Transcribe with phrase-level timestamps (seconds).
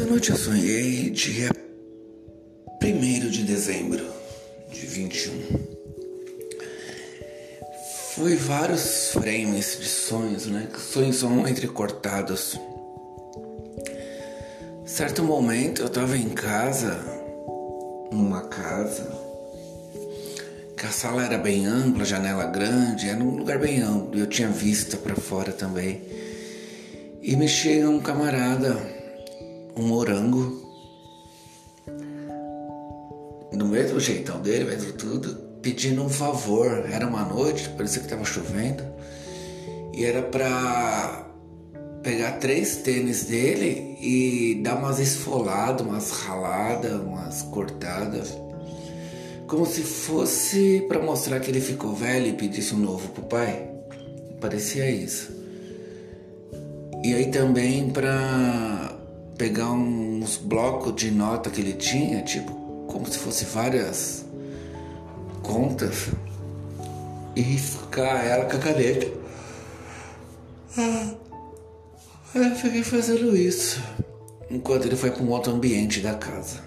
[0.00, 1.50] Essa noite eu sonhei dia
[2.82, 4.02] 1 de dezembro
[4.72, 5.32] de 21.
[8.14, 10.68] Foi vários frames de sonhos, né?
[10.78, 12.58] Sonhos são entrecortados.
[14.86, 16.98] Certo momento eu tava em casa,
[18.10, 19.06] numa casa,
[20.78, 24.48] que a sala era bem ampla, janela grande, era um lugar bem amplo, eu tinha
[24.48, 26.00] vista para fora também.
[27.20, 28.99] E me chega um camarada,
[29.76, 30.68] um morango,
[33.52, 36.84] do mesmo jeitão dele, mesmo tudo, pedindo um favor.
[36.90, 38.82] Era uma noite, parecia que estava chovendo,
[39.92, 41.26] e era pra
[42.02, 48.36] pegar três tênis dele e dar umas esfoladas, umas raladas, umas cortadas.
[49.46, 53.68] Como se fosse para mostrar que ele ficou velho e pedisse um novo pro pai.
[54.40, 55.32] Parecia isso.
[57.04, 58.99] E aí também para
[59.40, 62.52] pegar uns blocos de nota que ele tinha, tipo,
[62.86, 64.22] como se fosse várias
[65.42, 66.08] contas,
[67.34, 69.10] e riscar ela com a caneta.
[70.76, 71.14] Ah,
[72.34, 73.82] eu fiquei fazendo isso
[74.50, 76.58] enquanto ele foi para um outro ambiente da casa.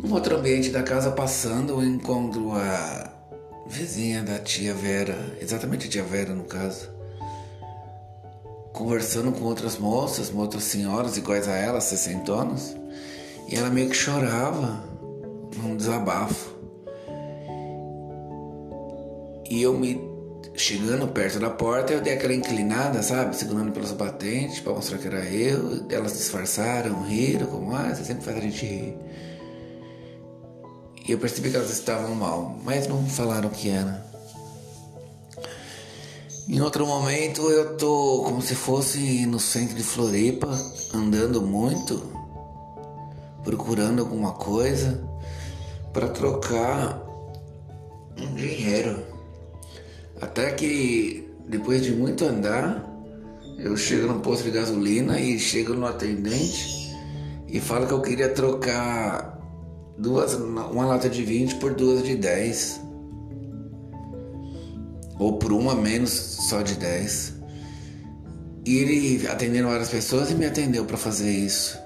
[0.00, 3.08] No outro ambiente da casa, passando, eu encontro a
[3.68, 6.90] vizinha da tia Vera, exatamente a tia Vera no caso,
[8.80, 12.74] conversando com outras moças, outras senhoras iguais a ela, 60 anos,
[13.46, 14.82] e ela meio que chorava,
[15.58, 16.54] num desabafo.
[19.50, 20.00] E eu me
[20.54, 23.36] chegando perto da porta, eu dei aquela inclinada, sabe?
[23.36, 25.84] Segurando pelos batentes para mostrar que era eu.
[25.90, 28.96] Elas disfarçaram, riram, como, ah, você sempre faz a gente rir.
[31.06, 34.09] E eu percebi que elas estavam mal, mas não falaram o que era.
[36.52, 40.48] Em outro momento eu tô como se fosse no centro de Floripa,
[40.92, 42.02] andando muito,
[43.44, 45.00] procurando alguma coisa
[45.92, 47.00] para trocar
[48.20, 48.98] um dinheiro.
[50.20, 52.84] Até que depois de muito andar,
[53.56, 56.92] eu chego no posto de gasolina e chego no atendente
[57.46, 59.38] e falo que eu queria trocar
[59.96, 62.89] duas, uma lata de 20 por duas de 10.
[65.20, 67.34] Ou por uma menos só de 10.
[68.64, 71.78] E ele atendendo várias pessoas e me atendeu para fazer isso.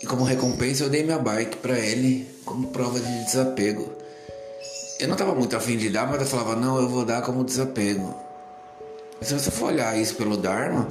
[0.00, 3.92] E como recompensa eu dei minha bike para ele como prova de desapego.
[5.00, 7.42] Eu não estava muito afim de dar, mas eu falava, não, eu vou dar como
[7.42, 8.14] desapego.
[9.20, 10.88] Se você for olhar isso pelo Dharma,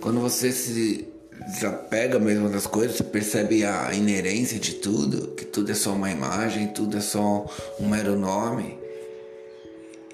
[0.00, 1.08] quando você se
[1.52, 6.10] desapega mesmo das coisas, você percebe a inerência de tudo, que tudo é só uma
[6.10, 7.46] imagem, tudo é só
[7.78, 8.79] um mero nome.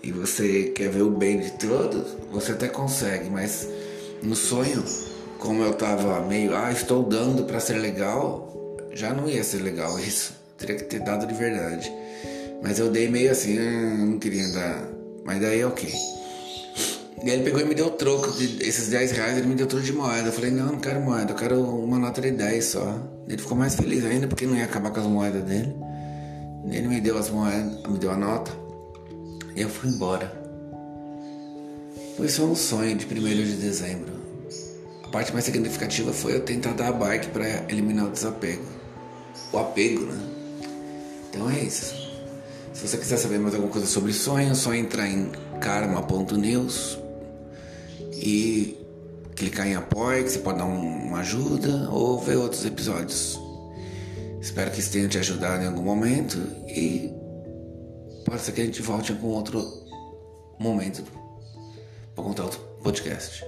[0.07, 3.69] E você quer ver o bem de todos, você até consegue, mas
[4.23, 4.85] no sonho,
[5.37, 9.99] como eu tava meio, ah, estou dando para ser legal, já não ia ser legal
[9.99, 10.33] isso.
[10.57, 11.93] Teria que ter dado de verdade.
[12.63, 14.89] Mas eu dei meio assim, hum, não queria dar.
[15.25, 15.93] Mas daí ok.
[17.25, 19.85] E ele pegou e me deu troco de esses 10 reais, ele me deu troco
[19.85, 20.29] de moeda.
[20.29, 22.97] Eu falei, não, não quero moeda, eu quero uma nota de 10 só.
[23.27, 25.75] Ele ficou mais feliz ainda porque não ia acabar com as moedas dele.
[26.71, 28.66] Ele me deu as moedas, me deu a nota.
[29.57, 30.31] Eu fui embora.
[32.17, 34.13] Foi só um sonho de 1 de dezembro.
[35.03, 38.65] A parte mais significativa foi eu tentar dar a bike para eliminar o desapego.
[39.53, 40.19] O apego, né?
[41.31, 41.95] Então é isso.
[42.75, 46.99] Se você quiser saber mais alguma coisa sobre sonho, é só entrar em karma.news
[48.13, 48.77] e
[49.35, 53.41] clicar em apoio, que você pode dar uma ajuda ou ver outros episódios.
[54.41, 57.16] Espero que isso tenha te ajudado em algum momento e
[58.27, 59.65] pode ser que a gente volte algum outro
[60.59, 61.05] momento
[62.15, 63.45] para contar outro podcast.